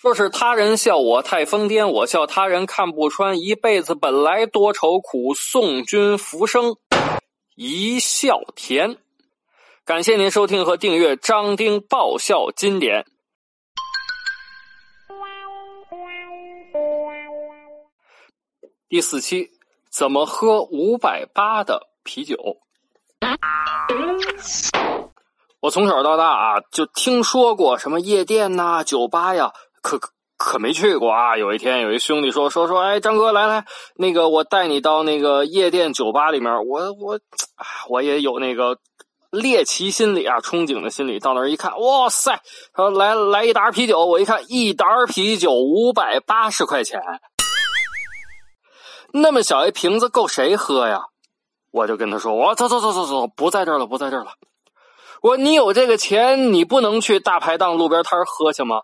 [0.00, 3.38] 说是他人笑我太疯癫，我笑他人看不穿。
[3.38, 6.76] 一辈子本来多愁苦，送君浮生
[7.54, 8.96] 一笑甜。
[9.84, 13.04] 感谢您收听和订阅张丁爆笑经典。
[18.88, 19.50] 第四期，
[19.92, 22.38] 怎么喝五百八的啤酒？
[25.60, 30.00] 我从小到大啊，就听说过什么夜店呐、酒吧呀，可
[30.36, 31.36] 可没去过啊。
[31.36, 33.64] 有一天，有一兄弟说说说，哎，张哥来来，
[33.96, 37.20] 那个我带你到那个夜店酒吧里面，我我
[37.88, 38.78] 我也有那个
[39.30, 41.18] 猎奇心理啊，憧憬的心理。
[41.18, 42.40] 到那儿一看，哇塞，
[42.72, 47.00] 他说来来一打啤酒，我一看一打啤酒五百八十块钱，
[49.12, 51.02] 那么小一瓶子够谁喝呀？
[51.72, 54.32] 我就跟他说，我走走走走走，不在这儿了，不在这儿了。
[55.22, 58.80] 我说你有这个钱，你不能去大排档、路边摊喝去吗？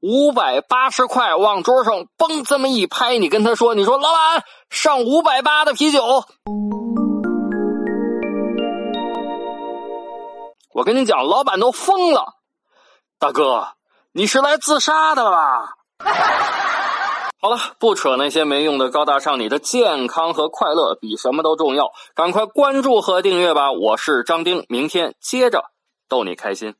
[0.00, 6.00] 五百八十块，往桌上嘣这么一拍，你跟他说：“你说老板上五百八的啤酒。”
[10.72, 12.36] 我跟你讲，老板都疯了。
[13.18, 13.74] 大哥，
[14.12, 15.74] 你是来自杀的吧？
[17.42, 21.92] 好了，不扯那些没用的高大上，你的健康和快乐比什么都重要。
[22.14, 23.72] 赶快关注和订阅吧！
[23.72, 25.64] 我是张丁，明天接着
[26.08, 26.74] 逗你开心。